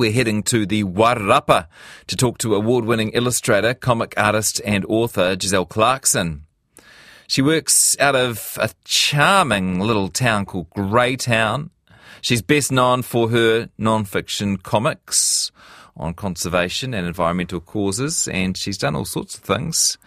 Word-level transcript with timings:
We're 0.00 0.12
heading 0.12 0.42
to 0.44 0.64
the 0.64 0.82
Wairarapa 0.82 1.66
to 2.06 2.16
talk 2.16 2.38
to 2.38 2.54
award 2.54 2.86
winning 2.86 3.10
illustrator, 3.10 3.74
comic 3.74 4.14
artist, 4.16 4.58
and 4.64 4.86
author 4.86 5.36
Giselle 5.38 5.66
Clarkson. 5.66 6.46
She 7.28 7.42
works 7.42 7.98
out 8.00 8.16
of 8.16 8.56
a 8.58 8.70
charming 8.84 9.78
little 9.78 10.08
town 10.08 10.46
called 10.46 10.70
Greytown. 10.70 11.68
She's 12.22 12.40
best 12.40 12.72
known 12.72 13.02
for 13.02 13.28
her 13.28 13.68
non 13.76 14.06
fiction 14.06 14.56
comics 14.56 15.52
on 15.98 16.14
conservation 16.14 16.94
and 16.94 17.06
environmental 17.06 17.60
causes, 17.60 18.26
and 18.26 18.56
she's 18.56 18.78
done 18.78 18.96
all 18.96 19.04
sorts 19.04 19.36
of 19.36 19.42
things. 19.42 19.98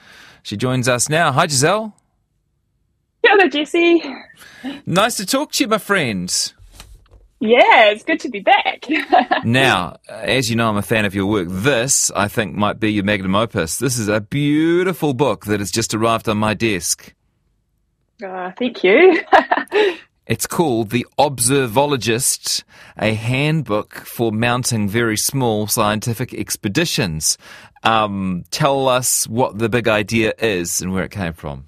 She 0.42 0.58
joins 0.58 0.90
us 0.90 1.08
now. 1.08 1.32
Hi, 1.32 1.46
Giselle. 1.46 1.96
Hello, 3.24 3.48
Jesse. 3.48 4.04
Nice 4.88 5.18
to 5.18 5.26
talk 5.28 5.52
to 5.52 5.64
you, 5.64 5.68
my 5.68 5.78
friend. 5.78 6.34
Yeah, 7.46 7.90
it's 7.90 8.06
good 8.06 8.22
to 8.22 8.30
be 8.30 8.40
back. 8.40 8.86
now, 9.44 9.98
as 10.08 10.50
you 10.50 10.56
know, 10.56 10.70
I'm 10.70 10.78
a 10.78 10.82
fan 10.82 11.04
of 11.04 11.14
your 11.14 11.26
work. 11.26 11.50
This, 11.50 12.10
I 12.12 12.30
think, 12.30 12.56
might 12.56 12.80
be 12.80 12.94
your 12.94 13.04
magnum 13.04 13.36
opus. 13.36 13.80
This 13.80 13.98
is 13.98 14.08
a 14.08 14.22
beautiful 14.22 15.14
book 15.14 15.44
that 15.48 15.60
has 15.60 15.70
just 15.70 15.94
arrived 15.94 16.30
on 16.30 16.38
my 16.38 16.54
desk. 16.54 17.14
Uh, 18.26 18.54
thank 18.58 18.82
you. 18.86 19.22
it's 20.26 20.48
called 20.48 20.92
The 20.92 21.06
Observologist, 21.20 22.64
a 22.98 23.14
handbook 23.14 23.94
for 23.94 24.32
mounting 24.32 24.88
very 24.88 25.18
small 25.18 25.68
scientific 25.68 26.34
expeditions. 26.34 27.38
Um, 27.84 28.46
tell 28.52 28.88
us 28.88 29.28
what 29.28 29.58
the 29.58 29.68
big 29.68 29.90
idea 29.90 30.32
is 30.38 30.80
and 30.80 30.94
where 30.94 31.04
it 31.04 31.12
came 31.12 31.34
from. 31.34 31.66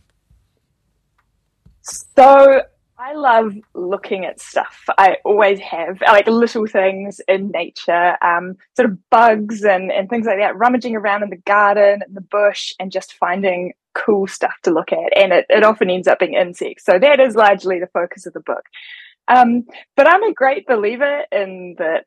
So, 1.82 2.62
I 3.06 3.14
love 3.14 3.54
looking 3.76 4.26
at 4.26 4.42
stuff. 4.42 4.84
I 4.98 5.18
always 5.24 5.60
have, 5.60 6.02
like 6.02 6.26
little 6.26 6.66
things 6.66 7.22
in 7.28 7.52
nature, 7.52 8.18
um, 8.24 8.56
sort 8.76 8.90
of 8.90 9.10
bugs 9.12 9.64
and, 9.64 9.92
and 9.92 10.10
things 10.10 10.26
like 10.26 10.40
that, 10.40 10.58
rummaging 10.58 10.96
around 10.96 11.22
in 11.22 11.30
the 11.30 11.36
garden, 11.36 12.02
in 12.08 12.16
the 12.16 12.22
bush, 12.22 12.74
and 12.80 12.92
just 12.92 13.14
finding 13.14 13.74
cool 13.94 14.26
stuff 14.26 14.56
to 14.64 14.72
look 14.72 14.92
at. 14.92 15.16
And 15.16 15.34
it, 15.34 15.46
it 15.50 15.64
often 15.64 15.92
ends 15.92 16.08
up 16.08 16.18
being 16.18 16.34
insects. 16.34 16.84
So 16.84 16.98
that 16.98 17.20
is 17.20 17.36
largely 17.36 17.80
the 17.80 17.90
focus 17.94 18.26
of 18.26 18.34
the 18.34 18.40
book. 18.40 18.64
Um, 19.28 19.66
but 19.96 20.08
I'm 20.10 20.24
a 20.24 20.34
great 20.34 20.66
believer 20.66 21.26
in 21.32 21.76
that 21.78 22.06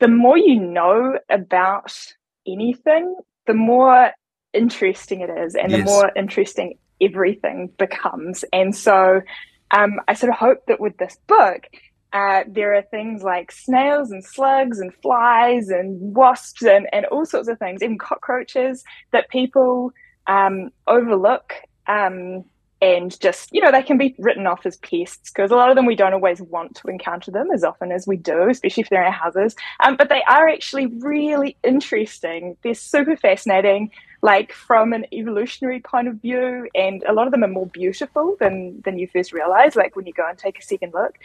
the 0.00 0.08
more 0.08 0.36
you 0.36 0.58
know 0.58 1.16
about 1.30 1.96
anything, 2.44 3.14
the 3.46 3.54
more 3.54 4.10
interesting 4.52 5.20
it 5.20 5.30
is 5.30 5.54
and 5.54 5.70
yes. 5.70 5.78
the 5.78 5.84
more 5.84 6.10
interesting 6.16 6.76
everything 7.00 7.70
becomes. 7.78 8.44
And 8.52 8.74
so, 8.74 9.20
um, 9.70 10.00
I 10.08 10.14
sort 10.14 10.32
of 10.32 10.38
hope 10.38 10.66
that 10.66 10.80
with 10.80 10.96
this 10.98 11.16
book, 11.26 11.66
uh, 12.12 12.44
there 12.46 12.74
are 12.74 12.82
things 12.82 13.24
like 13.24 13.50
snails 13.50 14.12
and 14.12 14.24
slugs 14.24 14.78
and 14.78 14.94
flies 15.02 15.68
and 15.68 16.14
wasps 16.14 16.62
and, 16.62 16.86
and 16.92 17.06
all 17.06 17.26
sorts 17.26 17.48
of 17.48 17.58
things, 17.58 17.82
even 17.82 17.98
cockroaches 17.98 18.84
that 19.12 19.28
people 19.30 19.92
um, 20.28 20.70
overlook 20.86 21.54
um, 21.88 22.44
and 22.80 23.18
just, 23.18 23.48
you 23.52 23.60
know, 23.60 23.72
they 23.72 23.82
can 23.82 23.98
be 23.98 24.14
written 24.18 24.46
off 24.46 24.64
as 24.64 24.76
pests 24.76 25.30
because 25.30 25.50
a 25.50 25.56
lot 25.56 25.70
of 25.70 25.76
them 25.76 25.86
we 25.86 25.96
don't 25.96 26.12
always 26.12 26.40
want 26.40 26.76
to 26.76 26.88
encounter 26.88 27.32
them 27.32 27.48
as 27.52 27.64
often 27.64 27.90
as 27.90 28.06
we 28.06 28.16
do, 28.16 28.48
especially 28.48 28.82
if 28.82 28.90
they're 28.90 29.02
in 29.02 29.06
our 29.06 29.12
houses. 29.12 29.56
Um, 29.84 29.96
but 29.96 30.08
they 30.08 30.22
are 30.28 30.48
actually 30.48 30.86
really 30.86 31.56
interesting. 31.64 32.56
They're 32.62 32.74
super 32.74 33.16
fascinating 33.16 33.90
like 34.24 34.54
from 34.54 34.94
an 34.94 35.04
evolutionary 35.12 35.80
point 35.80 36.08
of 36.08 36.14
view, 36.14 36.66
and 36.74 37.04
a 37.06 37.12
lot 37.12 37.26
of 37.26 37.30
them 37.30 37.44
are 37.44 37.58
more 37.58 37.66
beautiful 37.66 38.36
than 38.40 38.80
than 38.80 38.98
you 38.98 39.06
first 39.06 39.34
realize. 39.34 39.76
Like 39.76 39.96
when 39.96 40.06
you 40.06 40.14
go 40.14 40.26
and 40.26 40.38
take 40.38 40.58
a 40.58 40.62
second 40.62 40.94
look, 40.94 41.16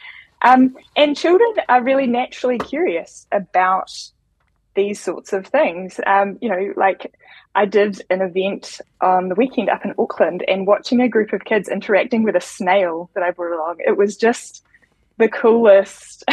um, 0.42 0.75
and 0.97 1.16
children 1.16 1.50
are 1.70 1.81
really 1.81 2.08
naturally 2.08 2.58
curious 2.58 3.25
about 3.31 3.89
these 4.75 5.00
sorts 5.00 5.31
of 5.31 5.47
things. 5.47 6.02
Um, 6.05 6.38
you 6.42 6.50
know, 6.50 6.73
like 6.75 7.16
I 7.55 7.66
did 7.66 8.02
an 8.09 8.22
event 8.22 8.81
on 9.00 9.30
the 9.30 9.36
weekend 9.36 9.70
up 9.70 9.86
in 9.86 9.94
Auckland, 9.97 10.44
and 10.50 10.67
watching 10.67 11.00
a 11.00 11.08
group 11.08 11.31
of 11.31 11.45
kids 11.45 11.70
interacting 11.70 12.23
with 12.23 12.36
a 12.36 12.42
snail 12.42 13.09
that 13.14 13.23
I 13.23 13.32
brought 13.32 13.55
along, 13.55 13.77
it 13.80 13.95
was 13.95 14.17
just 14.17 14.61
the 15.20 15.30
coolest. 15.30 16.24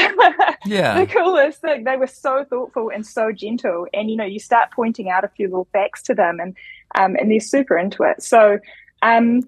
Yeah. 0.65 0.99
The 1.01 1.07
coolest 1.07 1.61
thing. 1.61 1.85
They 1.85 1.97
were 1.97 2.07
so 2.07 2.45
thoughtful 2.49 2.91
and 2.91 3.07
so 3.07 3.31
gentle. 3.31 3.87
And 3.93 4.11
you 4.11 4.17
know 4.17 4.25
you 4.25 4.41
start 4.41 4.71
pointing 4.71 5.11
out 5.11 5.25
a 5.25 5.29
few 5.29 5.47
little 5.49 5.69
facts 5.73 6.03
to 6.05 6.15
them 6.15 6.41
and 6.41 6.57
um, 6.99 7.17
and 7.17 7.31
they're 7.31 7.41
super 7.41 7.77
into 7.77 8.03
it. 8.05 8.23
So 8.23 8.59
um, 9.03 9.43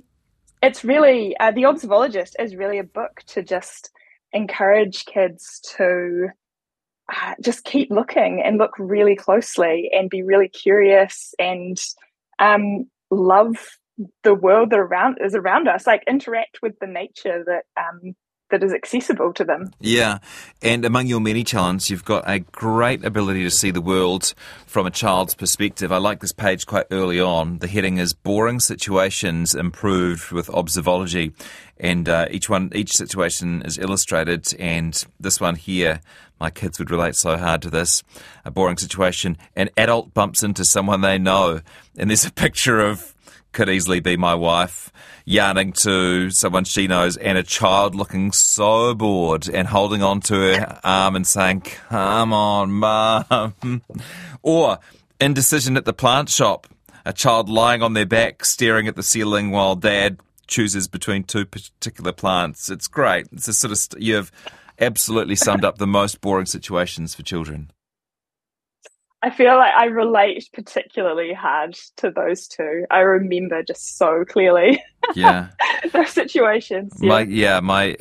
it's 0.63 0.85
really 0.85 1.37
uh, 1.39 1.53
the 1.53 1.63
observologist 1.63 2.35
is 2.39 2.55
really 2.55 2.79
a 2.79 2.85
book 2.85 3.23
to 3.29 3.43
just 3.43 3.91
encourage 4.33 5.07
kids 5.07 5.61
to 5.77 6.29
uh, 7.09 7.35
just 7.43 7.65
keep 7.65 7.91
looking 7.91 8.43
and 8.45 8.59
look 8.59 8.75
really 8.79 9.17
closely 9.17 9.91
and 9.93 10.11
be 10.11 10.23
really 10.23 10.49
curious 10.49 11.35
and 11.39 11.81
um, 12.39 12.89
love 13.11 13.57
the 14.23 14.35
world 14.35 14.71
that 14.71 14.79
around 14.79 15.19
is 15.25 15.35
around 15.35 15.67
us 15.67 15.87
like 15.87 16.05
interact 16.07 16.59
with 16.63 16.79
the 16.81 16.87
nature 16.87 17.43
that 17.45 17.65
um, 17.77 18.15
that 18.51 18.63
is 18.63 18.73
accessible 18.73 19.33
to 19.35 19.45
them. 19.45 19.73
Yeah, 19.81 20.19
and 20.63 20.85
among 20.85 21.07
your 21.07 21.21
many 21.21 21.45
talents, 21.45 21.91
you've 21.91 22.05
got 22.05 22.25
a 22.27 22.41
great 22.41 23.05
ability 23.05 23.43
to 23.45 23.51
see 23.51 23.71
the 23.71 23.81
world 23.81 24.35
from 24.67 24.87
a 24.87 24.91
child's 24.91 25.35
perspective. 25.35 25.93
I 25.93 25.99
like 25.99 26.21
this 26.21 26.33
page 26.33 26.67
quite 26.67 26.87
early 26.91 27.21
on. 27.21 27.59
The 27.59 27.69
heading 27.69 27.99
is 27.99 28.13
"Boring 28.13 28.61
Situations 28.61 29.55
Improved 29.55 30.33
with 30.33 30.49
Observology," 30.49 31.33
and 31.79 32.09
uh, 32.09 32.27
each 32.31 32.49
one, 32.49 32.71
each 32.75 32.93
situation 32.93 33.63
is 33.63 33.79
illustrated. 33.79 34.55
And 34.59 35.05
this 35.21 35.41
one 35.41 35.57
here, 35.57 36.01
my 36.41 36.51
kids 36.51 36.79
would 36.79 36.91
relate 36.91 37.17
so 37.17 37.37
hard 37.37 37.63
to 37.63 37.71
this. 37.71 38.03
A 38.45 38.51
boring 38.51 38.79
situation: 38.79 39.37
an 39.57 39.71
adult 39.77 40.15
bumps 40.15 40.43
into 40.43 40.65
someone 40.65 41.01
they 41.01 41.19
know, 41.19 41.61
and 41.97 42.11
there's 42.11 42.25
a 42.25 42.33
picture 42.33 42.81
of 42.81 43.15
could 43.53 43.69
easily 43.69 44.01
be 44.01 44.17
my 44.17 44.35
wife 44.35 44.93
yarning 45.25 45.73
to 45.73 46.31
someone 46.31 46.65
she 46.65 46.87
knows 46.87 47.17
and 47.19 47.37
a 47.37 47.43
child 47.43 47.95
looking 47.95 48.33
so 48.33 48.95
bored 48.95 49.49
and 49.49 49.69
holding 49.69 50.03
on 50.03 50.21
to 50.21 50.35
her 50.35 50.81
arm 50.83 51.15
and 51.15 51.27
saying, 51.27 51.61
Come 51.61 52.33
on, 52.33 52.73
mum. 52.73 53.83
or 54.43 54.79
indecision 55.21 55.77
at 55.77 55.85
the 55.85 55.93
plant 55.93 56.31
shop, 56.31 56.67
a 57.05 57.13
child 57.13 57.49
lying 57.49 57.83
on 57.83 57.93
their 57.93 58.07
back 58.07 58.45
staring 58.45 58.89
at 58.89 58.97
the 58.97 59.03
ceiling 59.03 59.51
while 59.51 59.77
dad 59.77 60.19
chooses 60.47 60.89
between 60.89 61.25
two 61.25 61.45
particular 61.45 62.13
plants. 62.13 62.71
It's 62.71 62.89
great. 62.89 63.27
It's 63.33 63.49
a 63.49 63.53
sort 63.53 63.73
of, 63.73 63.79
st- 63.79 64.03
you've 64.03 64.33
absolutely 64.81 65.37
summed 65.37 65.65
up 65.65 65.79
the 65.79 65.87
most 65.87 66.21
boring 66.21 66.47
situations 66.47 67.15
for 67.15 67.23
children. 67.23 67.71
I 69.21 69.31
feel 69.31 69.57
like 69.57 69.75
I 69.75 69.87
relate 69.87 70.49
particularly 70.53 71.33
hard 71.33 71.75
to 71.97 72.11
those 72.11 72.47
two. 72.47 72.85
I 72.89 73.01
remember 73.01 73.65
just 73.65 73.99
so 73.99 74.25
clearly. 74.25 74.83
Yeah. 75.15 75.49
those 75.93 76.11
situations. 76.11 76.93
Yeah. 77.01 77.09
My 77.09 77.21
yeah, 77.23 77.61
my 77.61 77.97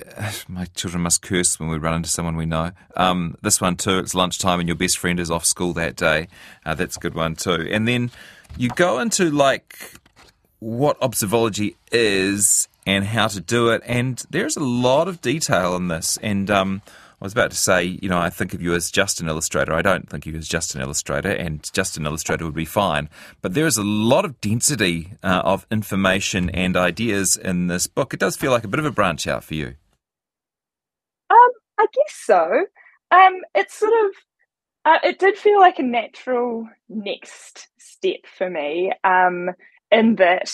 my 0.48 0.66
children 0.76 1.04
must 1.04 1.22
curse 1.22 1.60
when 1.60 1.70
we 1.70 1.78
run 1.78 1.96
into 1.96 2.10
someone 2.10 2.36
we 2.36 2.46
know. 2.46 2.72
Um, 2.96 3.36
this 3.42 3.60
one 3.60 3.78
too. 3.78 3.98
It's 4.00 4.14
lunchtime 4.14 4.60
and 4.60 4.70
your 4.70 4.76
best 4.76 4.98
friend 5.00 5.20
is 5.20 5.32
off 5.32 5.46
school 5.46 5.74
that 5.74 5.96
day. 5.96 6.28
Uh, 6.66 6.76
that's 6.76 6.98
a 6.98 7.00
good 7.00 7.16
one 7.16 7.36
too. 7.36 7.68
And 7.72 7.88
then 7.88 8.12
you 8.58 8.70
go 8.70 9.00
into 9.00 9.32
like 9.32 9.94
what 10.60 11.00
observology 11.02 11.76
is 11.92 12.68
and 12.86 13.06
how 13.06 13.28
to 13.28 13.42
do 13.42 13.70
it, 13.70 13.82
and 13.86 14.24
there's 14.30 14.56
a 14.56 14.64
lot 14.64 15.08
of 15.08 15.22
detail 15.22 15.76
in 15.76 15.88
this. 15.88 16.18
And 16.22 16.50
um, 16.52 16.82
I 17.20 17.26
was 17.26 17.34
about 17.34 17.50
to 17.50 17.58
say, 17.58 17.84
you 17.84 18.10
know, 18.10 18.20
I 18.20 18.30
think 18.30 18.54
of 18.54 18.62
you 18.62 18.76
as 18.76 18.92
just 18.92 19.20
an 19.22 19.28
illustrator. 19.28 19.74
I 19.74 19.82
don't 19.82 20.08
think 20.08 20.28
of 20.28 20.34
you 20.34 20.38
as 20.38 20.48
just 20.48 20.76
an 20.76 20.82
illustrator, 20.82 21.32
and 21.32 21.68
just 21.74 21.98
an 21.98 22.06
illustrator 22.06 22.46
would 22.46 22.54
be 22.54 22.64
fine. 22.64 23.10
But 23.42 23.56
there 23.56 23.66
is 23.66 23.78
a 23.78 23.84
lot 23.84 24.24
of 24.24 24.40
density 24.40 25.14
uh, 25.24 25.42
of 25.44 25.66
information 25.72 26.52
and 26.52 26.78
ideas 26.78 27.36
in 27.36 27.68
this 27.68 27.88
book. 27.88 28.14
It 28.14 28.20
does 28.20 28.38
feel 28.38 28.52
like 28.52 28.64
a 28.64 28.68
bit 28.68 28.80
of 28.80 28.86
a 28.86 28.92
branch 28.92 29.26
out 29.26 29.44
for 29.44 29.56
you. 29.56 29.74
Um, 31.30 31.50
I 31.80 31.88
guess 31.92 32.16
so. 32.24 32.66
Um, 33.10 33.42
it's 33.56 33.74
sort 33.74 33.94
of, 34.06 34.12
uh, 34.86 35.00
it 35.04 35.18
did 35.18 35.38
feel 35.38 35.60
like 35.60 35.80
a 35.80 35.84
natural 35.84 36.70
next 36.88 37.68
step 37.80 38.28
for 38.38 38.48
me. 38.48 38.92
Um, 39.04 39.50
in 39.90 40.18
that, 40.18 40.52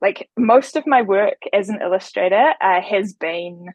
like 0.00 0.30
most 0.38 0.76
of 0.76 0.86
my 0.86 1.02
work 1.02 1.42
as 1.52 1.68
an 1.68 1.80
illustrator 1.82 2.54
uh, 2.60 2.80
has 2.80 3.12
been 3.12 3.66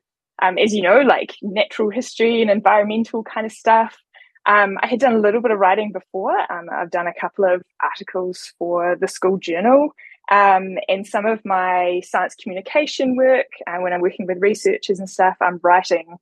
um, 0.42 0.58
as 0.58 0.74
you 0.74 0.82
know, 0.82 1.00
like 1.00 1.36
natural 1.42 1.90
history 1.90 2.42
and 2.42 2.50
environmental 2.50 3.24
kind 3.24 3.46
of 3.46 3.52
stuff. 3.52 3.98
Um, 4.46 4.78
I 4.82 4.88
had 4.88 5.00
done 5.00 5.14
a 5.14 5.20
little 5.20 5.42
bit 5.42 5.52
of 5.52 5.60
writing 5.60 5.92
before. 5.92 6.36
Um, 6.52 6.68
I've 6.72 6.90
done 6.90 7.08
a 7.08 7.14
couple 7.14 7.46
of 7.46 7.62
articles 7.82 8.54
for 8.58 8.98
the 9.00 9.08
school 9.08 9.38
journal. 9.38 9.90
Um, 10.32 10.78
and 10.88 11.06
some 11.06 11.26
of 11.26 11.44
my 11.46 12.02
science 12.06 12.36
communication 12.36 13.16
work, 13.16 13.48
uh, 13.68 13.78
when 13.78 13.94
I'm 13.94 14.02
working 14.02 14.26
with 14.26 14.38
researchers 14.40 14.98
and 14.98 15.10
stuff, 15.10 15.36
I'm 15.42 15.60
writing, 15.62 16.18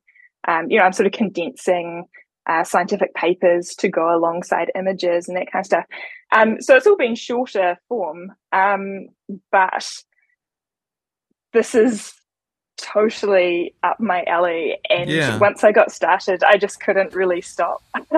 um, 0.46 0.70
you 0.70 0.78
know, 0.78 0.84
I'm 0.84 0.92
sort 0.92 1.06
of 1.06 1.12
condensing 1.12 2.04
uh, 2.46 2.64
scientific 2.64 3.14
papers 3.14 3.74
to 3.76 3.88
go 3.88 4.14
alongside 4.14 4.72
images 4.74 5.28
and 5.28 5.36
that 5.36 5.50
kind 5.50 5.62
of 5.62 5.66
stuff. 5.66 5.84
Um, 6.32 6.60
so 6.60 6.76
it's 6.76 6.86
all 6.86 6.96
been 6.96 7.14
shorter 7.14 7.78
form, 7.88 8.32
um, 8.52 9.08
but 9.52 9.88
this 11.52 11.74
is 11.74 12.12
totally 12.80 13.74
up 13.82 14.00
my 14.00 14.24
alley. 14.24 14.78
And 14.88 15.10
yeah. 15.10 15.38
once 15.38 15.64
I 15.64 15.72
got 15.72 15.92
started, 15.92 16.42
I 16.42 16.56
just 16.56 16.80
couldn't 16.80 17.14
really 17.14 17.40
stop. 17.40 17.82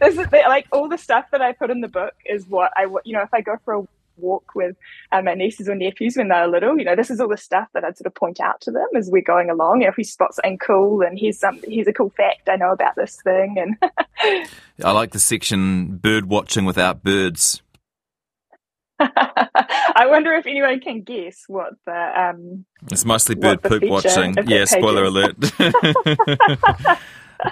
this 0.00 0.16
is 0.16 0.26
the, 0.28 0.42
like 0.46 0.66
all 0.72 0.88
the 0.88 0.98
stuff 0.98 1.26
that 1.32 1.42
I 1.42 1.52
put 1.52 1.70
in 1.70 1.80
the 1.80 1.88
book 1.88 2.14
is 2.24 2.46
what 2.46 2.72
I, 2.76 2.84
you 3.04 3.12
know, 3.12 3.22
if 3.22 3.32
I 3.32 3.40
go 3.40 3.56
for 3.64 3.74
a 3.74 3.88
walk 4.18 4.54
with 4.54 4.76
um, 5.12 5.24
my 5.24 5.34
nieces 5.34 5.68
or 5.68 5.74
nephews 5.74 6.16
when 6.16 6.28
they're 6.28 6.48
little, 6.48 6.78
you 6.78 6.84
know, 6.84 6.96
this 6.96 7.10
is 7.10 7.20
all 7.20 7.28
the 7.28 7.36
stuff 7.36 7.68
that 7.74 7.84
I'd 7.84 7.96
sort 7.96 8.06
of 8.06 8.14
point 8.14 8.40
out 8.40 8.60
to 8.62 8.70
them 8.70 8.88
as 8.96 9.10
we're 9.10 9.22
going 9.22 9.50
along. 9.50 9.82
you 9.82 9.88
If 9.88 9.96
we 9.96 10.04
spot 10.04 10.34
something 10.34 10.58
cool 10.58 11.02
and 11.02 11.18
here's 11.18 11.38
some, 11.38 11.60
here's 11.64 11.86
a 11.86 11.92
cool 11.92 12.10
fact 12.10 12.48
I 12.48 12.56
know 12.56 12.72
about 12.72 12.96
this 12.96 13.20
thing. 13.22 13.56
And 13.58 14.48
I 14.84 14.90
like 14.92 15.12
the 15.12 15.20
section 15.20 15.96
bird 15.96 16.26
watching 16.26 16.64
without 16.64 17.02
birds. 17.02 17.62
I 19.98 20.06
wonder 20.06 20.32
if 20.34 20.46
anyone 20.46 20.78
can 20.78 21.02
guess 21.02 21.42
what 21.48 21.72
the. 21.84 21.92
Um, 21.92 22.64
it's 22.92 23.04
mostly 23.04 23.34
bird 23.34 23.60
poop 23.62 23.82
watching. 23.82 24.36
Yeah, 24.46 24.64
spoiler 24.64 25.02
alert. 25.02 25.34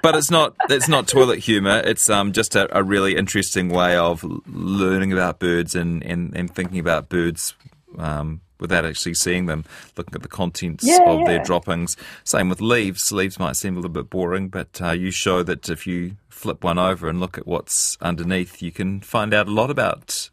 but 0.02 0.14
it's 0.14 0.30
not. 0.30 0.54
It's 0.70 0.88
not 0.88 1.08
toilet 1.08 1.40
humour. 1.40 1.82
It's 1.84 2.08
um, 2.08 2.30
just 2.30 2.54
a, 2.54 2.74
a, 2.76 2.84
really 2.84 3.16
interesting 3.16 3.68
way 3.68 3.96
of 3.96 4.24
learning 4.46 5.12
about 5.12 5.40
birds 5.40 5.74
and, 5.74 6.04
and, 6.04 6.36
and 6.36 6.54
thinking 6.54 6.78
about 6.78 7.08
birds 7.08 7.54
um, 7.98 8.42
without 8.60 8.84
actually 8.84 9.14
seeing 9.14 9.46
them. 9.46 9.64
Looking 9.96 10.14
at 10.14 10.22
the 10.22 10.28
contents 10.28 10.86
yeah, 10.86 11.02
of 11.02 11.18
yeah. 11.20 11.26
their 11.26 11.42
droppings. 11.42 11.96
Same 12.22 12.48
with 12.48 12.60
leaves. 12.60 13.10
Leaves 13.10 13.40
might 13.40 13.56
seem 13.56 13.72
a 13.74 13.80
little 13.80 13.90
bit 13.90 14.08
boring, 14.08 14.50
but 14.50 14.80
uh, 14.80 14.92
you 14.92 15.10
show 15.10 15.42
that 15.42 15.68
if 15.68 15.84
you 15.84 16.16
flip 16.28 16.62
one 16.62 16.78
over 16.78 17.08
and 17.08 17.18
look 17.18 17.38
at 17.38 17.44
what's 17.44 17.98
underneath, 18.00 18.62
you 18.62 18.70
can 18.70 19.00
find 19.00 19.34
out 19.34 19.48
a 19.48 19.52
lot 19.52 19.68
about 19.68 20.30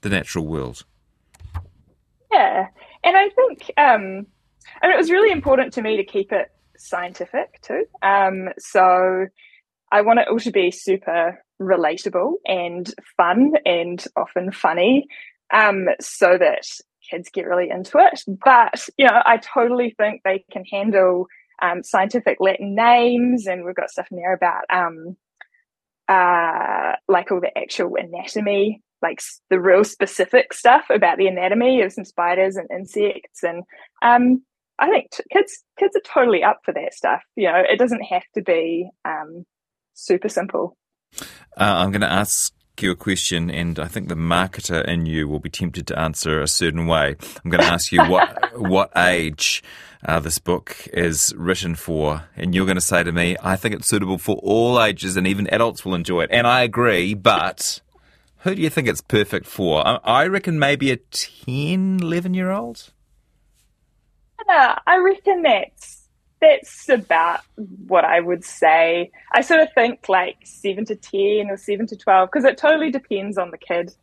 the 0.00 0.08
natural 0.08 0.44
world. 0.44 0.84
Yeah, 2.32 2.66
and 3.04 3.16
I 3.16 3.28
think 3.30 3.70
um, 3.76 4.26
mean 4.82 4.92
it 4.92 4.96
was 4.96 5.10
really 5.10 5.32
important 5.32 5.72
to 5.74 5.82
me 5.82 5.96
to 5.96 6.04
keep 6.04 6.32
it 6.32 6.48
scientific 6.76 7.60
too. 7.62 7.84
Um, 8.02 8.48
so 8.58 9.26
I 9.90 10.02
want 10.02 10.20
it 10.20 10.28
all 10.28 10.38
to 10.40 10.50
be 10.50 10.70
super 10.70 11.42
relatable 11.60 12.34
and 12.46 12.92
fun 13.16 13.52
and 13.64 14.04
often 14.16 14.50
funny, 14.52 15.06
um, 15.52 15.86
so 16.00 16.38
that 16.38 16.64
kids 17.08 17.28
get 17.32 17.46
really 17.46 17.70
into 17.70 17.98
it. 17.98 18.22
But 18.44 18.88
you 18.96 19.06
know, 19.06 19.22
I 19.24 19.36
totally 19.38 19.94
think 19.98 20.22
they 20.24 20.44
can 20.50 20.64
handle 20.64 21.26
um, 21.60 21.82
scientific 21.82 22.38
Latin 22.40 22.74
names, 22.74 23.46
and 23.46 23.64
we've 23.64 23.74
got 23.74 23.90
stuff 23.90 24.08
in 24.10 24.16
there 24.16 24.34
about 24.34 24.64
um, 24.70 25.16
uh, 26.08 26.92
like 27.08 27.30
all 27.30 27.40
the 27.40 27.56
actual 27.56 27.96
anatomy 27.96 28.82
like 29.02 29.20
the 29.50 29.60
real 29.60 29.84
specific 29.84 30.52
stuff 30.52 30.84
about 30.90 31.18
the 31.18 31.26
anatomy 31.26 31.82
of 31.82 31.92
some 31.92 32.04
spiders 32.04 32.56
and 32.56 32.68
insects 32.70 33.42
and 33.42 33.64
um, 34.02 34.42
I 34.78 34.88
think 34.88 35.10
t- 35.10 35.22
kids 35.32 35.62
kids 35.78 35.96
are 35.96 36.00
totally 36.00 36.42
up 36.42 36.60
for 36.64 36.72
that 36.74 36.94
stuff. 36.94 37.22
You 37.36 37.52
know, 37.52 37.62
it 37.68 37.78
doesn't 37.78 38.02
have 38.02 38.24
to 38.34 38.42
be 38.42 38.90
um, 39.04 39.44
super 39.94 40.28
simple. 40.28 40.76
Uh, 41.20 41.24
I'm 41.56 41.92
going 41.92 42.00
to 42.00 42.10
ask 42.10 42.52
you 42.80 42.90
a 42.90 42.96
question, 42.96 43.50
and 43.50 43.78
I 43.78 43.86
think 43.86 44.08
the 44.08 44.16
marketer 44.16 44.84
in 44.84 45.06
you 45.06 45.28
will 45.28 45.38
be 45.38 45.50
tempted 45.50 45.86
to 45.88 45.98
answer 45.98 46.40
a 46.40 46.48
certain 46.48 46.86
way. 46.86 47.16
I'm 47.44 47.50
going 47.50 47.62
to 47.62 47.70
ask 47.70 47.92
you 47.92 48.02
what 48.04 48.58
what 48.58 48.90
age 48.96 49.62
uh, 50.04 50.18
this 50.18 50.38
book 50.38 50.88
is 50.92 51.34
written 51.36 51.74
for, 51.74 52.24
and 52.34 52.54
you're 52.54 52.66
going 52.66 52.76
to 52.76 52.80
say 52.80 53.02
to 53.02 53.12
me, 53.12 53.36
"I 53.40 53.56
think 53.56 53.74
it's 53.74 53.88
suitable 53.88 54.18
for 54.18 54.36
all 54.36 54.82
ages, 54.82 55.16
and 55.16 55.26
even 55.26 55.48
adults 55.52 55.84
will 55.84 55.94
enjoy 55.94 56.22
it." 56.22 56.30
And 56.32 56.46
I 56.46 56.62
agree, 56.62 57.14
but 57.14 57.81
who 58.42 58.54
do 58.54 58.62
you 58.62 58.70
think 58.70 58.88
it's 58.88 59.00
perfect 59.00 59.46
for? 59.46 59.82
I 59.86 60.26
reckon 60.26 60.58
maybe 60.58 60.90
a 60.90 60.96
10, 60.96 62.00
11 62.02 62.34
year 62.34 62.50
old. 62.50 62.92
Yeah, 64.48 64.78
I 64.86 64.96
reckon 64.98 65.42
that's 65.42 66.02
that's 66.40 66.88
about 66.88 67.40
what 67.86 68.04
I 68.04 68.18
would 68.18 68.44
say. 68.44 69.12
I 69.32 69.42
sort 69.42 69.60
of 69.60 69.68
think 69.74 70.08
like 70.08 70.38
seven 70.44 70.84
to 70.86 70.96
ten 70.96 71.48
or 71.48 71.56
seven 71.56 71.86
to 71.86 71.96
twelve 71.96 72.28
because 72.30 72.44
it 72.44 72.58
totally 72.58 72.90
depends 72.90 73.38
on 73.38 73.52
the 73.52 73.58
kid. 73.58 73.94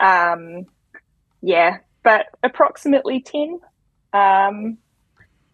Um, 0.00 0.64
yeah, 1.42 1.78
but 2.02 2.26
approximately 2.42 3.20
ten. 3.20 3.60
Um, 4.14 4.78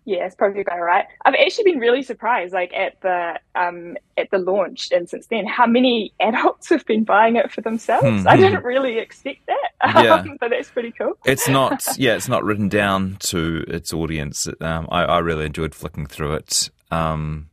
yeah, 0.08 0.24
it's 0.24 0.34
probably 0.34 0.62
about 0.62 0.80
right. 0.80 1.04
I've 1.26 1.34
actually 1.34 1.72
been 1.72 1.80
really 1.80 2.02
surprised, 2.02 2.54
like 2.54 2.72
at 2.72 2.98
the 3.02 3.38
um, 3.54 3.98
at 4.16 4.30
the 4.30 4.38
launch, 4.38 4.90
and 4.90 5.06
since 5.06 5.26
then, 5.26 5.46
how 5.46 5.66
many 5.66 6.14
adults 6.20 6.70
have 6.70 6.86
been 6.86 7.04
buying 7.04 7.36
it 7.36 7.52
for 7.52 7.60
themselves. 7.60 8.06
Mm-hmm. 8.06 8.28
I 8.28 8.36
didn't 8.36 8.64
really 8.64 8.98
expect 8.98 9.46
that, 9.46 9.70
yeah. 10.02 10.14
um, 10.14 10.38
but 10.40 10.48
that's 10.48 10.70
pretty 10.70 10.92
cool. 10.92 11.12
It's 11.26 11.46
not, 11.46 11.84
yeah, 11.98 12.14
it's 12.14 12.26
not 12.26 12.42
written 12.42 12.70
down 12.70 13.16
to 13.20 13.66
its 13.68 13.92
audience. 13.92 14.48
Um, 14.62 14.88
I, 14.90 15.04
I, 15.04 15.18
really 15.18 15.44
enjoyed 15.44 15.74
flicking 15.74 16.06
through 16.06 16.36
it. 16.36 16.70
Um, 16.90 17.50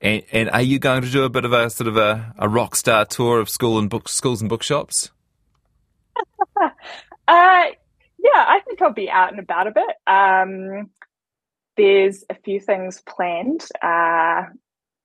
and, 0.00 0.22
and, 0.32 0.48
are 0.48 0.62
you 0.62 0.78
going 0.78 1.02
to 1.02 1.10
do 1.10 1.24
a 1.24 1.28
bit 1.28 1.44
of 1.44 1.52
a 1.52 1.68
sort 1.68 1.88
of 1.88 1.98
a, 1.98 2.34
a 2.38 2.48
rock 2.48 2.74
star 2.74 3.04
tour 3.04 3.38
of 3.38 3.50
school 3.50 3.78
and 3.78 3.90
book 3.90 4.08
schools 4.08 4.40
and 4.40 4.48
bookshops? 4.48 5.10
uh, 6.58 6.70
yeah, 7.28 7.66
I 8.34 8.60
think 8.64 8.80
I'll 8.80 8.94
be 8.94 9.10
out 9.10 9.30
and 9.30 9.40
about 9.40 9.66
a 9.66 9.72
bit. 9.72 9.96
Um, 10.06 10.90
there's 11.82 12.24
a 12.30 12.34
few 12.34 12.60
things 12.60 13.02
planned. 13.08 13.66
Uh, 13.82 14.44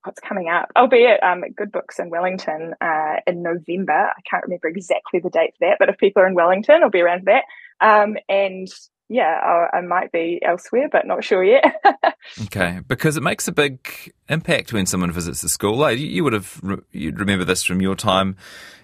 what's 0.03 0.19
coming 0.19 0.47
up? 0.47 0.69
I'll 0.75 0.87
be 0.87 1.07
at 1.07 1.23
um, 1.23 1.43
Good 1.55 1.71
Books 1.71 1.97
in 1.97 2.11
Wellington 2.11 2.75
uh, 2.79 3.15
in 3.25 3.41
November. 3.41 4.11
I 4.15 4.21
can't 4.29 4.43
remember 4.43 4.67
exactly 4.67 5.19
the 5.19 5.31
date 5.31 5.55
for 5.57 5.67
that, 5.67 5.77
but 5.79 5.89
if 5.89 5.97
people 5.97 6.21
are 6.21 6.27
in 6.27 6.35
Wellington, 6.35 6.83
I'll 6.83 6.91
be 6.91 7.01
around 7.01 7.21
for 7.21 7.33
that. 7.33 7.45
Um, 7.83 8.17
and 8.29 8.67
yeah, 9.09 9.39
I, 9.73 9.77
I, 9.77 9.81
might 9.81 10.11
be 10.11 10.39
elsewhere, 10.43 10.87
but 10.91 11.07
not 11.07 11.23
sure 11.23 11.43
yet. 11.43 11.63
okay, 12.43 12.81
because 12.87 13.17
it 13.17 13.23
makes 13.23 13.47
a 13.47 13.51
big 13.51 14.13
impact 14.29 14.71
when 14.71 14.85
someone 14.85 15.11
visits 15.11 15.41
the 15.41 15.49
school. 15.49 15.77
Like, 15.77 15.97
you, 15.97 16.23
would 16.23 16.33
have 16.33 16.61
you'd 16.91 17.19
remember 17.19 17.45
this 17.45 17.63
from 17.63 17.81
your 17.81 17.95
time 17.95 18.35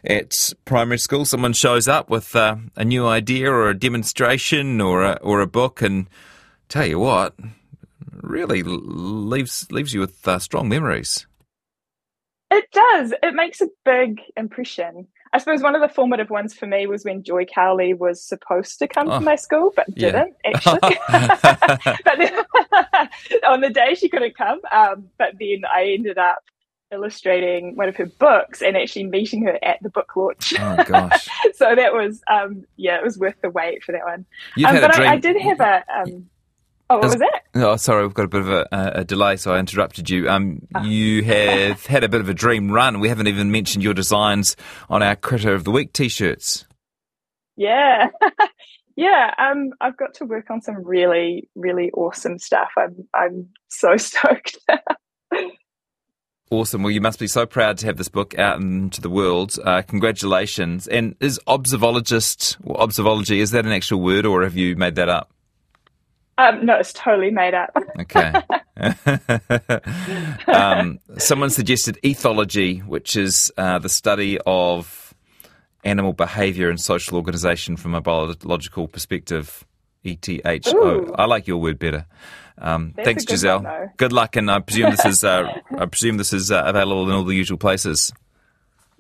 at 0.04 0.32
primary 0.66 0.98
school. 0.98 1.26
Someone 1.26 1.54
shows 1.54 1.88
up 1.88 2.10
with 2.10 2.36
uh, 2.36 2.56
a 2.76 2.86
new 2.86 3.06
idea 3.06 3.52
or 3.52 3.70
a 3.70 3.78
demonstration 3.78 4.82
or 4.82 5.04
a, 5.04 5.14
or 5.22 5.42
a 5.42 5.48
book, 5.48 5.82
and 5.82 6.08
tell 6.70 6.86
you 6.86 7.00
what, 7.00 7.36
really 8.24 8.64
leaves 8.64 9.72
leaves 9.72 9.94
you 9.94 10.00
with 10.00 10.28
uh, 10.28 10.40
strong 10.40 10.70
memories. 10.70 11.28
It 12.50 12.70
does. 12.72 13.14
It 13.24 13.34
makes 13.34 13.62
a 13.62 13.68
big 13.84 14.22
impression. 14.38 15.08
I 15.34 15.40
suppose 15.40 15.64
one 15.64 15.74
of 15.74 15.82
the 15.82 15.90
formative 15.90 16.30
ones 16.30 16.54
for 16.54 16.68
me 16.68 16.86
was 16.86 17.04
when 17.04 17.24
Joy 17.24 17.46
Cowley 17.46 17.96
was 17.96 18.24
supposed 18.24 18.78
to 18.78 18.88
come 18.88 19.10
oh, 19.10 19.18
to 19.18 19.26
my 19.26 19.36
school, 19.36 19.74
but 19.76 19.94
didn't 19.96 20.36
actually. 20.46 20.80
but 21.10 22.18
then, 22.20 22.44
on 23.48 23.62
the 23.62 23.72
day 23.72 23.96
she 23.96 24.10
couldn't 24.10 24.38
come, 24.38 24.60
um, 24.72 25.10
but 25.18 25.34
then 25.40 25.64
I 25.74 25.96
ended 25.98 26.20
up 26.20 26.44
illustrating 26.92 27.76
one 27.76 27.90
of 27.90 27.96
her 27.96 28.06
books 28.06 28.62
and 28.62 28.78
actually 28.78 29.06
meeting 29.06 29.44
her 29.46 29.58
at 29.64 29.82
the 29.82 29.90
book 29.90 30.16
launch. 30.16 30.54
Oh 30.60 30.84
gosh! 30.86 31.28
so 31.56 31.74
that 31.76 31.94
was, 31.94 32.22
um, 32.32 32.66
yeah, 32.76 32.98
it 32.98 33.04
was 33.04 33.18
worth 33.18 33.42
the 33.42 33.50
wait 33.50 33.84
for 33.84 33.94
that 33.94 34.04
one. 34.04 34.28
You've 34.56 34.70
um, 34.70 34.76
had 34.76 34.82
but 34.82 34.94
a 34.94 34.98
dream. 34.98 35.10
I, 35.10 35.14
I, 35.14 35.18
did 35.18 35.42
have 35.42 35.60
a. 35.60 35.84
Um, 35.92 36.30
Oh, 36.94 36.98
what 36.98 37.06
was 37.06 37.16
that? 37.16 37.42
Oh, 37.56 37.76
sorry, 37.76 38.06
we've 38.06 38.14
got 38.14 38.26
a 38.26 38.28
bit 38.28 38.42
of 38.42 38.50
a, 38.50 38.68
a 38.72 39.04
delay, 39.04 39.36
so 39.38 39.52
I 39.52 39.58
interrupted 39.58 40.12
you. 40.12 40.30
Um, 40.30 40.68
oh. 40.76 40.84
You 40.84 41.24
have 41.24 41.84
had 41.88 42.04
a 42.04 42.10
bit 42.10 42.22
of 42.22 42.30
a 42.30 42.36
dream 42.36 42.72
run. 42.72 43.00
We 43.00 43.10
haven't 43.10 43.28
even 43.28 43.52
mentioned 43.52 43.84
your 43.84 43.96
designs 43.96 44.56
on 44.92 45.02
our 45.02 45.16
Critter 45.16 45.54
of 45.54 45.64
the 45.64 45.72
Week 45.72 45.92
t-shirts. 45.92 46.66
Yeah, 47.56 48.10
yeah. 48.96 49.34
Um, 49.40 49.72
I've 49.82 49.98
got 49.98 50.14
to 50.16 50.26
work 50.26 50.52
on 50.52 50.62
some 50.62 50.84
really, 50.84 51.50
really 51.56 51.90
awesome 51.92 52.38
stuff. 52.38 52.70
I'm, 52.78 53.08
I'm 53.16 53.50
so 53.70 53.98
stoked. 53.98 54.60
Awesome. 56.52 56.84
Well, 56.84 56.92
you 56.92 57.02
must 57.02 57.18
be 57.18 57.26
so 57.26 57.48
proud 57.48 57.80
to 57.80 57.88
have 57.88 57.98
this 57.98 58.10
book 58.10 58.38
out 58.38 58.60
into 58.60 59.02
the 59.02 59.10
world. 59.10 59.58
Uh, 59.64 59.82
congratulations. 59.82 60.88
And 60.88 61.16
is 61.20 61.40
observologist 61.48 62.58
or 62.64 62.76
observology, 62.78 63.38
is 63.38 63.50
that 63.52 63.66
an 63.66 63.72
actual 63.72 64.00
word 64.00 64.28
or 64.28 64.44
have 64.44 64.56
you 64.56 64.76
made 64.76 64.94
that 64.96 65.10
up? 65.10 65.33
Um, 66.38 66.66
no, 66.66 66.76
it's 66.76 66.94
totally 66.94 67.32
made 67.32 67.54
up. 67.54 67.76
okay. 68.00 68.34
um, 70.52 71.00
someone 71.18 71.50
suggested 71.50 72.00
ethology, 72.04 72.84
which 72.86 73.16
is 73.16 73.52
uh, 73.58 73.80
the 73.80 73.90
study 73.90 74.40
of 74.46 75.14
animal 75.84 76.14
behaviour 76.14 76.70
and 76.70 76.80
social 76.80 77.18
organisation 77.18 77.78
from 77.78 77.94
a 77.94 78.02
biological 78.02 78.88
perspective. 78.88 79.66
E 80.06 80.18
T 80.18 80.42
H 80.44 80.68
O. 80.68 81.14
I 81.16 81.26
like 81.26 81.48
your 81.48 81.58
word 81.58 81.80
better. 81.80 82.06
Um, 82.58 82.94
thanks, 83.04 83.26
Giselle. 83.26 83.64
One, 83.64 83.92
good 83.98 84.12
luck, 84.12 84.36
and 84.36 84.52
I 84.52 84.60
presume 84.60 84.92
this 84.92 85.06
is 85.06 85.24
uh, 85.24 85.46
I 85.78 85.86
presume 85.86 86.18
this 86.18 86.34
is 86.34 86.52
uh, 86.52 86.64
available 86.66 87.10
in 87.10 87.16
all 87.16 87.24
the 87.24 87.36
usual 87.36 87.58
places. 87.58 88.12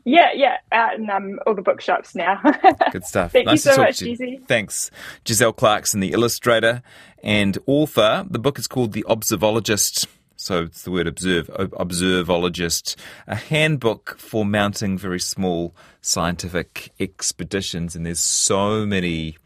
Yeah, 0.05 0.31
yeah, 0.33 0.57
out 0.71 0.95
in 0.95 1.09
um, 1.09 1.39
all 1.47 1.55
the 1.55 1.61
bookshops 1.61 2.13
now. 2.13 2.41
Good 2.91 3.05
stuff. 3.05 3.31
Thank 3.31 3.45
nice 3.45 3.65
you 3.65 3.71
so 3.71 3.81
much, 3.81 3.99
Gizzy. 3.99 4.45
Thanks. 4.45 4.91
Giselle 5.25 5.53
Clarkson, 5.53 6.01
the 6.01 6.11
illustrator 6.11 6.81
and 7.23 7.57
author. 7.65 8.25
The 8.29 8.39
book 8.39 8.59
is 8.59 8.67
called 8.67 8.91
The 8.91 9.05
Observologist. 9.07 10.07
So 10.35 10.63
it's 10.63 10.81
the 10.81 10.91
word 10.91 11.07
observe, 11.07 11.47
observologist, 11.47 12.97
a 13.27 13.35
handbook 13.35 14.17
for 14.17 14.43
mounting 14.43 14.97
very 14.97 15.19
small 15.19 15.73
scientific 16.01 16.91
expeditions. 16.99 17.95
And 17.95 18.05
there's 18.05 18.19
so 18.19 18.85
many 18.85 19.37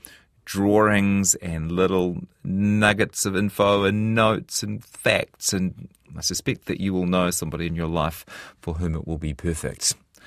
drawings 0.44 1.36
and 1.36 1.72
little 1.72 2.18
nuggets 2.44 3.28
of 3.28 3.36
info 3.36 3.84
and 3.84 4.16
notes 4.16 4.64
and 4.64 4.84
facts. 4.84 5.54
And 5.54 5.90
I 6.18 6.22
suspect 6.22 6.66
that 6.66 6.80
you 6.80 6.94
will 6.94 7.06
know 7.06 7.30
somebody 7.30 7.68
in 7.68 7.76
your 7.76 7.88
life 7.88 8.26
for 8.60 8.76
whom 8.76 8.96
it 8.96 9.06
will 9.06 9.20
be 9.20 9.36
perfect. 9.36 9.94